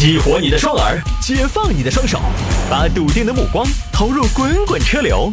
[0.00, 2.18] 激活你的双耳，解放你的双手，
[2.70, 5.30] 把笃定的目光投入滚滚车流。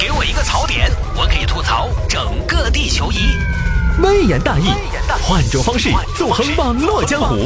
[0.00, 3.18] 给我一个槽点，我可以吐槽整个地球仪。
[4.02, 4.70] 微言大义，
[5.20, 7.36] 换种方式纵横网络江湖。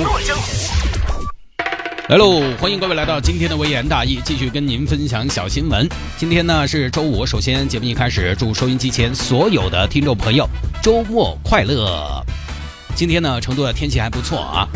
[2.11, 5.89] 来喽，欢迎各位来到今天的微言大义，继续跟您分享小新闻。
[6.17, 10.49] 今天呢是周五，首先节目一开始，祝收音机前所有的听众朋友
[10.81, 12.25] 周末快乐。
[12.95, 14.69] 今天呢，成都的天气还不错啊。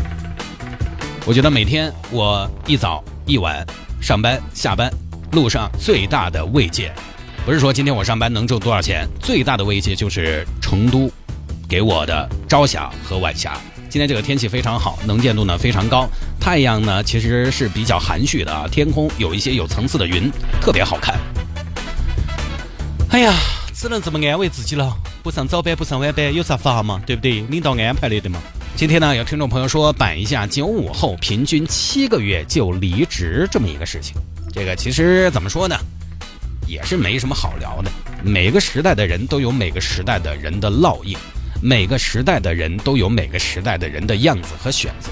[1.26, 3.64] 我觉得每天我一早一晚
[3.98, 4.92] 上班下班
[5.32, 6.92] 路上最大的慰藉，
[7.46, 11.10] 不是说今天我上班能挣多少钱，最大的慰藉就是成都
[11.66, 13.58] 给我的朝霞和晚霞。
[13.88, 16.06] 今天这个天气非常好，能见度呢非常高，
[16.38, 20.30] 太阳呢其实是比较含蓄的啊，天空有一些有层次的云，
[20.60, 21.18] 特别好看。
[23.08, 23.32] 哎呀，
[23.72, 27.00] 只能这么安慰自己了，不上早班不上晚班有啥法嘛？
[27.06, 27.40] 对不对？
[27.48, 28.38] 领导安排的的嘛。
[28.76, 34.16] 今天呢，有听众朋友说摆一下九五后平均七个月就离职这么一个事情。
[34.52, 35.78] 这个其实怎么说呢，
[36.66, 37.90] 也是没什么好聊的。
[38.24, 41.16] 每个时代的人都有每个时代的人的烙印，
[41.62, 45.10] 每个时代的人都有每个时代的人的样子和选择。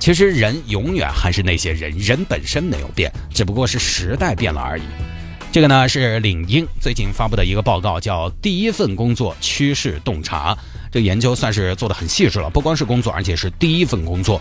[0.00, 4.82] 其实人永远还是那些人，人本身没有变，只不过是时代变了而已。
[5.52, 10.52] 这个呢是领英最近发布的一个报告，叫《第一份工作趋势洞察》。
[10.94, 14.40] 这研究算是做的很细致了，不光是工作，而且是第一份工作。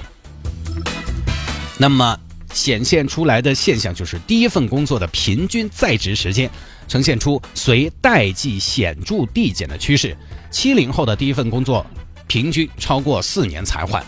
[1.80, 2.16] 那么
[2.54, 6.48] 显现出来的现象就是，第一份工作的平均在职时间
[6.88, 10.16] 呈现出随代际显著递减的趋势。
[10.52, 11.84] 七零后的第一份工作
[12.28, 14.06] 平均超过四年才换。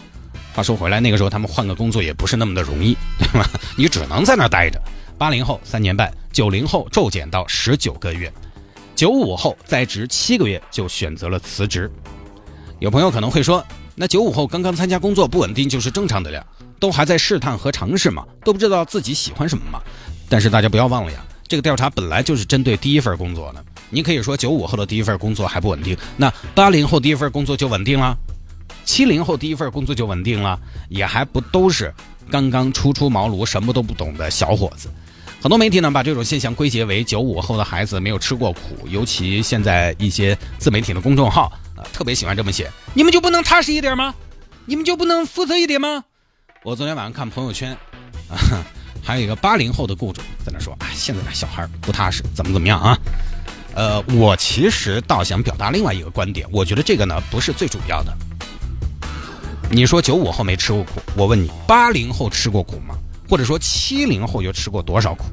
[0.54, 3.50] 话说回来，那个时候他们换个工作也不是那么的容易，对吧？
[3.76, 4.80] 你只能在那儿待着。
[5.18, 8.32] 八零后三年半，九零后骤减到十九个月，
[8.96, 11.92] 九五后在职七个月就选择了辞职。
[12.80, 16.46] 有朋友可能会说，那九五后刚刚参加工作不稳定就是正常的了，
[16.80, 19.80] 都还在试探和尝试嘛，都不知道自己喜欢什么嘛。
[20.28, 23.64] 但是大家不要忘了呀，这个调查本来就是针对第一份工作的。
[23.90, 28.14] 你可以说九五后的第一份工作还不稳定，那八零后第一份工作就稳定了，
[28.84, 30.60] 七零后第一份工作就稳定了，
[30.90, 31.94] 也还不都是
[32.30, 34.90] 刚刚初出茅庐、什么都不懂的小伙子。
[35.46, 41.54] 很多媒体呢把这种现象归结为九五后的孩子没有吃过苦，尤其现在一些自媒体的公众号。
[41.76, 44.16] 啊，特别喜欢这么写，你们就不能踏实一点吗？
[44.66, 46.04] 你们就不能负责一点吗？
[46.64, 47.74] 我昨天晚上看朋友圈，
[48.28, 48.34] 啊，
[49.06, 52.98] 还有一个八零后的雇主在那说，啊，现在的小孩不踏实，怎么怎么样啊？
[53.76, 58.12] 呃，我其实倒想表达另外一个观点，我觉得这个呢不是最主要的。
[59.70, 62.96] 你说九五后没吃过苦，我问你，八零后吃过苦吗？
[63.30, 65.26] 或者说七零后又吃过多少苦？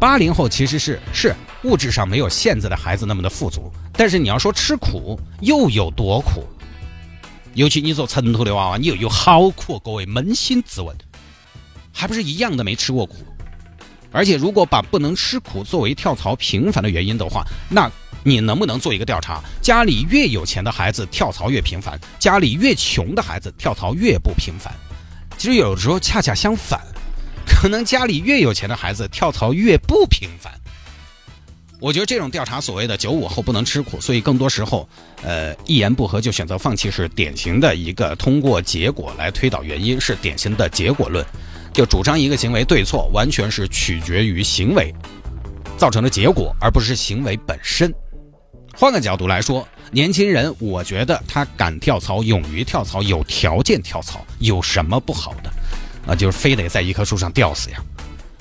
[0.00, 1.34] 八零后其实是是
[1.64, 6.44] 物质上没有现在的孩子那么的富足，但是你要说吃苦又有多苦？
[7.54, 9.78] 尤其你做城头的娃娃，你又有好苦？
[9.80, 10.96] 各位扪心自问，
[11.92, 13.16] 还不是一样的没吃过苦？
[14.12, 17.90] 而且如果把不能吃苦作为跳槽频繁的原因的话，那
[18.22, 19.42] 你能不能做一个调查？
[19.60, 24.72] 家里越有钱的孩子跳槽越频繁，家里越穷的孩子跳槽越不频繁？
[25.36, 26.80] 其实有时候恰恰相反。
[27.60, 30.52] 可能家里越有钱的孩子跳槽越不频繁。
[31.80, 34.88] 我觉得这种调查所谓的九五后不能吃苦，所以更多时候，
[35.24, 41.26] 呃，一言不合就选择放弃，是典型的一个通过结果来推导原因，是典型的结果论，
[41.74, 44.94] 就主张一个行为对错完全是取决于行为
[45.76, 47.92] 造成的结果，而不是行为本身。
[48.76, 55.52] 换个角度来说，年轻人，我觉得他敢跳槽、勇于跳槽、有条件跳槽，有什么不好的？
[56.08, 57.78] 啊，就是非得在一棵树上吊死呀！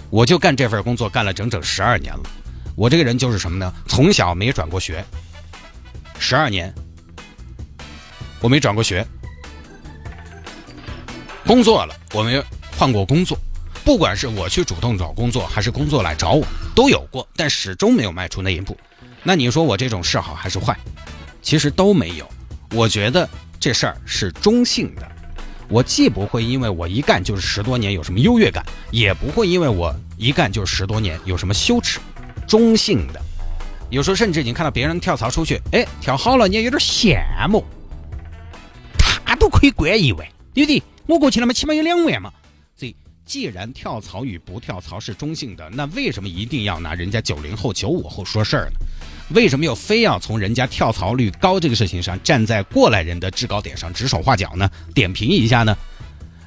[0.10, 2.24] 我就干这份工作干了整整十二年了。
[2.76, 3.74] 我这个人就是什么呢？
[3.88, 5.04] 从小没转过学，
[6.18, 6.74] 十二年
[8.40, 9.06] 我没转过学，
[11.46, 12.42] 工作了我没
[12.78, 13.38] 换过工作，
[13.84, 18.78] 不管是我去主动找工作，还是工作来找我，都有过，但始终没有迈出那一步。
[19.24, 20.78] 那你说我这种是好还是坏？
[21.42, 22.30] 其实都没有。
[22.72, 23.28] 我觉得
[23.60, 25.12] 这事儿是中性的。
[25.70, 32.00] 我既不会因为我一干就是十多年有什么优越感，也不会因为我一干就是十多年有什么羞耻，
[32.48, 33.22] 中性的。
[33.90, 37.20] 有时候甚至你看到别人跳槽出去，哎，跳好了，你也有点羡
[37.50, 37.64] 慕。
[39.26, 40.82] 他都可以关一万，对不对？
[41.06, 42.32] 我过去那么起码有两万嘛。
[43.28, 48.80] 既然跳槽与不跳槽是中性的，那为什么一定要拿人家九零后、九五后说事儿呢？
[49.36, 54.70] 为什么又非要从人家跳槽率高这个事情上站在过来人的制高点上指手画脚呢？
[54.96, 55.78] 点评一下呢？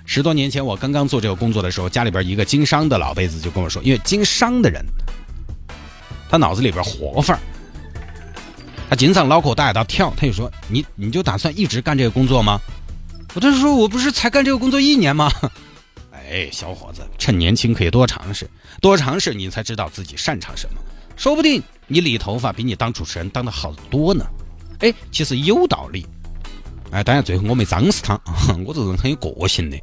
[0.07, 4.83] 十多年前我刚刚做这个工作的时候，家里边一个经商的老辈子就跟我说，因为经商的人，
[6.31, 7.41] 他脑子里边活泛儿，
[8.89, 12.59] 他经常脑壳打一道跳，他就说：“你你就打算一直干这个工作吗？”
[13.35, 15.31] 我就说：“我不是才干这个工作一年吗？”
[16.31, 18.49] 哎，小伙子，趁年轻可以多尝试，
[18.81, 20.81] 多尝试你才知道自己擅长什么。
[21.17, 24.25] 说不定你理头发比你当主持人当的好多呢。
[24.79, 26.07] 哎，其实有道理。
[26.93, 28.19] 哎，当然最后我没脏死他，
[28.65, 29.77] 我这人很有个性的。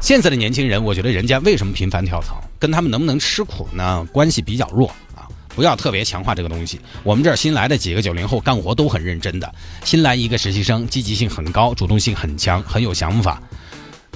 [0.00, 5.28] 现在的年轻人，我觉得人家为什么频繁跳槽，跟他们能不能吃苦呢关系比较弱啊。
[5.54, 6.80] 不要特别强化这个东西。
[7.02, 9.52] 我们这儿新来的几个九零后干活都很认真的，
[9.84, 13.42] 新来一个实习生，积极性很高，主动性很强，很有想法，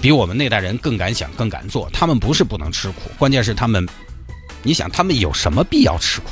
[0.04, 1.88] 比我们那代人更敢想、更敢做。
[1.90, 3.88] 他们不是不能吃苦，关键是他们。
[4.62, 6.26] 你想他们有什么必要吃苦？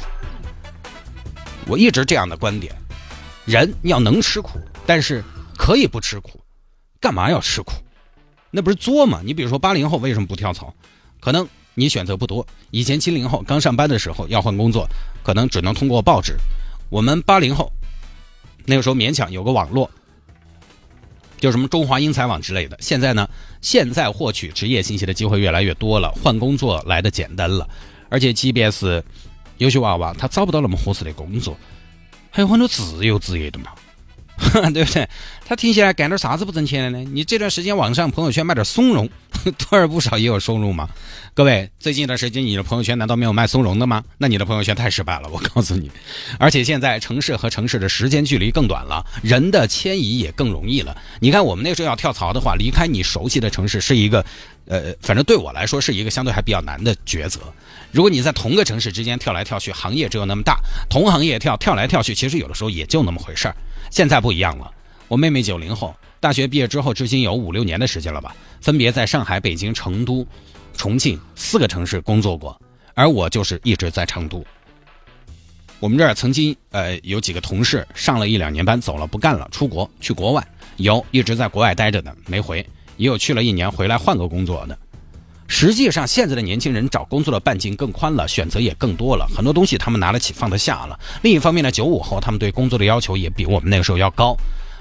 [1.66, 2.70] 我一直这样的观点，
[3.46, 5.24] 人要能吃苦，但是
[5.56, 6.38] 可以不吃苦，
[7.00, 7.72] 干嘛要吃苦？
[8.50, 9.22] 那不是作吗？
[9.24, 10.70] 你比如说八零后为什么不跳槽？
[11.18, 12.46] 可能你选择不多。
[12.72, 14.86] 以前七零后刚上班的时候要换工作，
[15.24, 16.34] 可能只能通过报纸。
[16.90, 17.72] 我们八零后
[18.66, 19.90] 那个时候勉强有个网络，
[21.42, 22.78] 就什么中华英才网之类的。
[22.80, 23.28] 现在呢，
[23.60, 27.68] 现在获取职业信息的机会越来越多了，换工作来的简单了。
[28.08, 29.02] 而且，即便是
[29.58, 31.56] 有些娃娃他找不到那么合适的工作，
[32.30, 33.72] 还有很多自由职业的嘛，
[34.72, 35.08] 对不对？
[35.46, 37.10] 他停下来干点啥子不挣钱的呢？
[37.12, 39.08] 你这段时间网上朋友圈卖点松茸，
[39.44, 40.88] 多而不少也有收入嘛。
[41.34, 44.02] 各位，最近一段时间你的朋友圈难道没有卖松茸的吗？
[44.18, 45.90] 那你的朋友圈太失败了，我告诉你。
[46.38, 50.96] 而且现在城市和城市的时间距离更短了，人的迁移也更容易了。
[51.20, 54.24] 你看我们那时候要跳槽的话，离开你熟悉的城市是一个。
[54.66, 57.40] 呃，反正对我来说是一个相对还比较难的抉择。
[57.90, 63.56] 如果你在同个城市之间跳来跳去，行业只有那么大，同行业跳跳来跳去，其实有的时候也就那么回事儿。
[63.90, 64.70] 现在不一样了，
[65.08, 70.26] 我妹妹九零后，大学毕业之后至今有五六年的时间了吧，分别在上海、北京、成都、
[70.76, 72.60] 重庆四个城市工作过，
[72.94, 74.44] 而我就是一直在成都。
[75.80, 80.46] 我们这儿曾经呃有几个同事上了一两年班走了不干了，出国去国外，
[80.76, 82.64] 有一直在国外待着的没回。
[82.98, 84.78] 也有去了一年回来换个工作的。
[85.48, 90.98] 实际上，现在的年轻人找工作的半径更宽了，选择也更多了，很多东西他们拿得起放得下了。
[91.22, 94.36] 另一方面呢，九五后他们对工作的要求也比我们那个时候要高。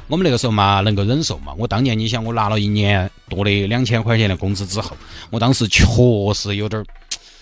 [0.08, 1.54] 我们那个时候嘛，能够忍受嘛。
[1.58, 4.96] 我当年，你想，我拿了一年多的两千块钱的工资之后，
[5.30, 5.86] 我当时确
[6.34, 6.86] 实有点儿，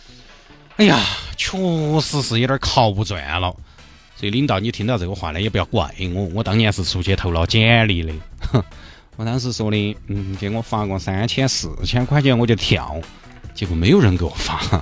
[0.77, 1.03] 哎呀，
[1.35, 1.57] 确
[1.99, 3.55] 实是有点靠不转了。
[4.15, 8.13] 所以领导，你听到这个话呢，也不要怪我，我当年是出去投了简历的。
[8.51, 8.63] 哼
[9.19, 12.97] 我当时说的，嗯，给我发个三千、四千块钱我就跳，
[13.53, 14.81] 结果没有人给我发，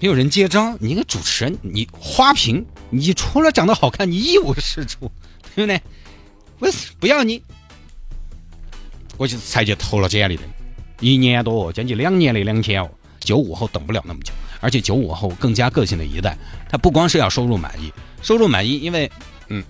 [0.00, 0.76] 没有人接招。
[0.80, 5.08] 你个主持人，你花瓶，你除了长得好看，你一无是处，
[5.54, 5.80] 对不对？
[6.58, 6.68] 我
[6.98, 7.40] 不要你，
[9.16, 10.42] 我就才去投了简历的，
[10.98, 12.90] 一年多，将近两年的两千哦。
[13.20, 16.36] 九五后等不了那么久，而且九五后更加个性的一代，
[16.68, 19.08] 他不光是要收入满意，收入满意，因为，
[19.46, 19.62] 嗯。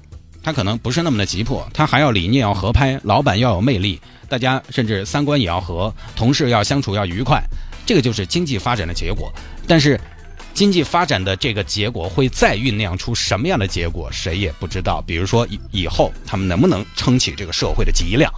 [0.48, 4.00] 他可能不是那么的急迫，他还要理念要合拍，老板要有魅力，
[4.30, 7.38] 大家甚至三观也要合，同事要相处要愉快，
[7.84, 9.30] 这个就是经济发展的结果。
[9.66, 10.00] 但是，
[10.54, 15.04] 经济发展的这个结果会再酝酿出什么样的结果，谁也不知道。
[15.06, 18.32] 比如说以以后他们能不能撑起这个社会的脊梁，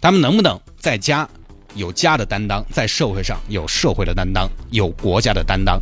[0.00, 1.28] 他们能不能在家
[1.74, 5.80] 有家的担当，在社会上有社会的担当，有国家的担当，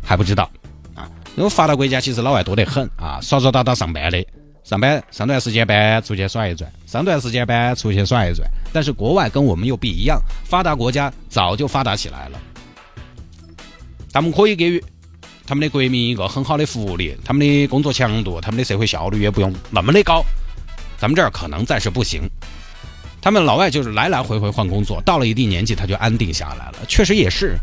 [0.00, 0.48] 还不知道。
[1.36, 4.24] 因为发达国家其实老外多得很啊，耍耍打打上班的，
[4.64, 8.48] 上班上段时间班出去耍一转，上段时间班出去耍一转。
[8.72, 12.40] 但是国外跟我们又不一样，发达国家早就发达起来了，
[14.10, 14.82] 他们可以给予
[15.46, 20.24] 他们的国民一个很好的福利，他们的工作强度，他们的社会效率也不用那么的高。
[20.96, 22.22] 咱们这儿可能暂时不行，
[23.20, 27.58] 他们老外就是来来回回换工作，到了一定年纪他就安定下来了，确实也是。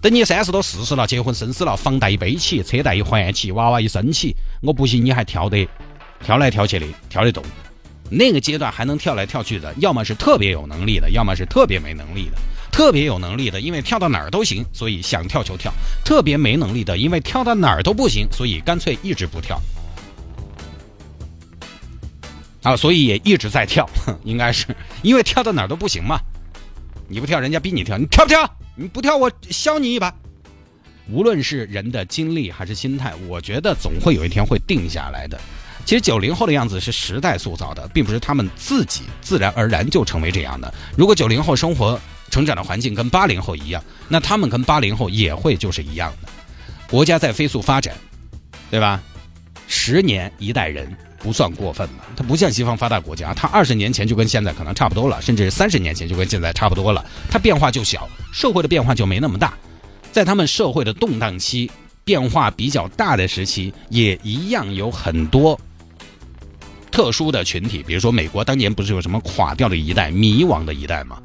[0.00, 5.68] 等你三十多四十了，结婚生子了，房贷一背起，车贷一还起，娃娃一生起，我不信你还跳得
[6.24, 7.44] 跳来跳去的跳得动。
[8.08, 12.38] 那个阶段还能跳来跳去的，要么是特别有能力的，要么是特别没能力的。
[12.72, 15.70] 特别有能力的，因为跳到哪儿都行，所以想跳就跳；
[16.02, 19.60] 特别没能力的，因为跳到哪儿都不行，所以干脆一直不跳。
[22.62, 23.88] 啊，所以也一直在跳，
[24.24, 24.66] 应该是
[25.02, 26.18] 因为跳到哪儿都不行嘛。
[27.06, 28.48] 你不跳，人家逼你跳，你跳不跳？
[28.80, 30.10] 你不跳，我削你一把。
[31.10, 35.38] 无论是人的精力还是心态，我觉得总会有一天会定下来的。
[35.84, 40.72] 其实九零后的样子是时代塑造的，并不是他们自己自然而然就成为这样的。
[40.96, 46.28] 如果九零后生活成长的环境跟八零后一样，那他们跟八零后也会就是一样的。
[46.88, 47.94] 国家在飞速发展，
[48.70, 49.02] 对吧？
[49.68, 50.90] 十年一代人。
[51.20, 59.54] 不算过分了，它不像西方发达国家，它二十年前就跟现在可能差不多了，甚至三十年前就跟现在差不多了，它变化就小，社会的变化就没那么大。
[60.10, 61.70] 在他们社会的动荡期、
[62.04, 65.60] 变化比较大的时期，也一样有很多
[66.90, 71.18] 特殊的群体，比如说美国当年不是有什么垮掉的一代、迷惘的一代嘛？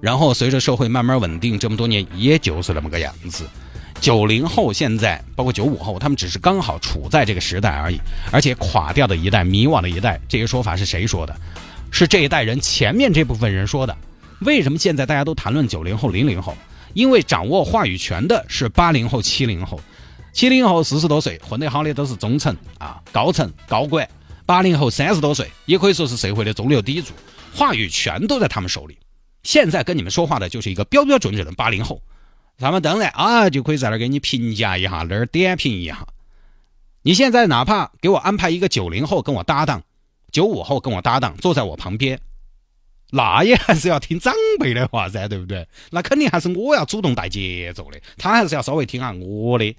[0.00, 3.44] 然后随着社会慢慢稳定，这么多年也就是那么个样子。
[4.00, 8.00] 九零后现在包括九五后，他们只是刚好处在这个时代而已。
[8.32, 11.36] 而且垮掉的一代、迷惘的一代，这些说法是谁说的？
[11.90, 13.96] 是这一代人前面这部分人说的。
[14.40, 16.56] 为什么现在大家都谈论九零后、零零后？
[16.94, 19.78] 因为掌握话语权的是八零后、七零后。
[20.32, 24.06] 七零后四十多岁，混得好的都是中层啊、高层、高管；
[24.46, 27.12] 八零后三十多岁，也可以说是社会的中流砥柱，
[27.54, 28.96] 话语权都在他们手里。
[29.42, 32.00] 现在跟你们说话的就是一个标标准准的八零后，
[32.60, 36.06] 他们当然啊就可以在那儿给你评价一下，那儿点评一下。
[37.02, 39.82] 你现在哪怕给我安排一个九零后跟我搭档，
[40.30, 42.20] 九五后跟我搭档坐在我旁边，
[43.10, 45.66] 那也还是要听长辈的话噻，对不对？
[45.90, 49.74] 那肯定还是我要主动带节奏的，他还是要稍微听下我的。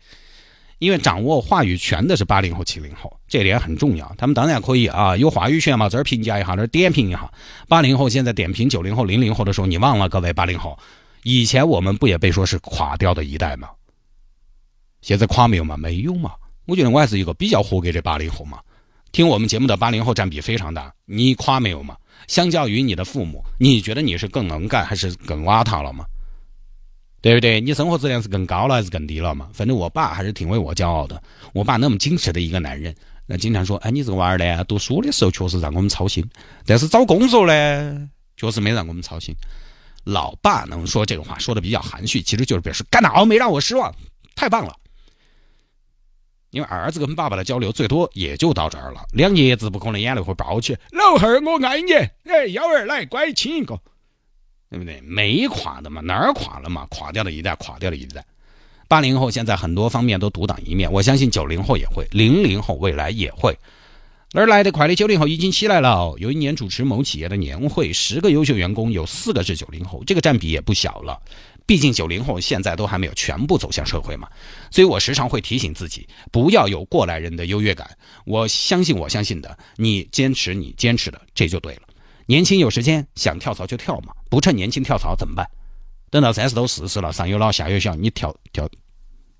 [0.80, 4.12] 因为掌握话语权的是八零后、七零后，这点很重要。
[4.18, 7.32] 他们当然可以啊，有话语权嘛，这儿评价一下，那儿点评一下。
[7.68, 10.80] 八零后现在点评九零后、零零后的时候，你忘了各位八零后，
[11.24, 13.70] 以前我们不也被说是垮掉的一代吗？
[15.02, 15.78] 现在垮没有吗？
[15.78, 16.34] 没有嘛。
[16.66, 18.60] 我觉得我还是一个比较合格的八零后嘛。
[19.12, 21.98] 听我们节目的八零后占比非常大，你垮没有嘛？
[22.28, 26.06] 相较于你的父母，你觉得你是更能干还是更邋遢了吗？
[27.20, 27.60] 对不对？
[27.60, 29.50] 你生活质量是更高了还是更低了嘛？
[29.54, 31.22] 反正我爸还是挺为我骄傲的。
[31.54, 36.28] 我爸那么矜持的一个男人，那经常说：“哎，你这个娃儿呢，读书的时候确实让我们操心，
[36.66, 39.36] 但是找工作呢，确实没让我们操心。”
[40.04, 43.94] 老爸能说这个话，说的比较含蓄，其实就是表示干得好没让我失望，
[44.36, 44.76] 太棒了。
[46.50, 50.78] 因为儿子跟爸爸的交流最多也就到这儿了，两爷子不可能眼泪会爆起。
[50.92, 51.94] 老汉儿，我爱你，
[52.30, 53.80] 哎，幺儿来，乖亲一个。
[54.70, 55.02] 对不对？
[55.02, 56.88] 没垮的嘛，哪儿垮了嘛？
[56.90, 58.26] 垮掉的一代，垮掉的一代。
[58.88, 63.54] 八零后现在很多方面都独当一面，我相信九零后也会，零零后未来也会。
[64.34, 66.16] 而来的快的九零后已经起来了。
[66.18, 71.22] 有一年主持某企业的年会，十个优秀员工有四个是九零后，这个占比也不小了。
[71.66, 74.30] 毕竟九零后现在都还没有全部走向社会嘛，
[74.72, 77.90] 所以我时常会提醒自己，不要有过来人的优越感。
[78.26, 81.82] 我相信，我相信的，你坚持你坚持的，这就对了。
[82.26, 85.46] 年轻有时间，想跳槽就跳嘛，不趁年轻跳槽怎么办？
[86.10, 88.70] 等到三十多四十了，上有老下有小，你跳跳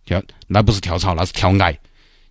[0.06, 1.74] 跳，那不是跳槽，那是跳崖。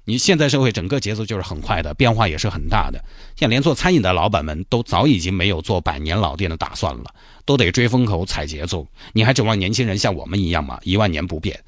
[0.05, 3.03] 你现在社会整个节奏就是很快的，变化也是很大的。
[3.37, 7.15] 像连做餐饮的老板们都早已经没有做百年老店的打算了，
[7.45, 8.87] 都得追风口、踩节奏。
[9.13, 10.79] 你还指望年轻人像我们一样吗？
[10.83, 11.59] 一万年不变。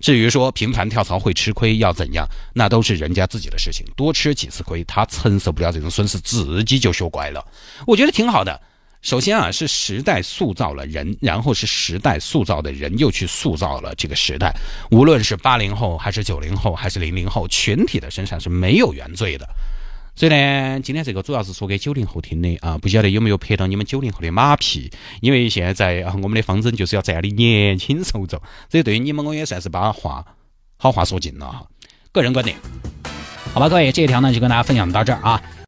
[0.00, 3.84] 至于说频繁跳槽会吃亏要怎样，那都是人家自己的事情。
[3.96, 7.44] 多吃几次亏，他承受不了这种损失，自己就学乖了。
[7.86, 8.60] 我觉得挺好的。
[9.08, 14.54] 首先啊，是时代塑造了人，然后是时代塑造的人又去塑造了这个时代。
[14.90, 19.48] 无论是八零后还是九零后还是零零后，群体的身上是没有原罪的。
[20.14, 24.90] 所以呢，今天这个主要是说给九零后听的啊，不晓得有没有拍到你们九零后的马屁？
[25.22, 28.38] 因为现在啊，我们的方针就是要站的年轻受众，
[28.68, 30.22] 这对于你们我也算是把话
[30.76, 31.66] 好话说尽了哈。
[32.12, 32.54] 个人观点，
[33.54, 35.42] 好吧，各位，这一条呢就跟大家分享到这儿啊。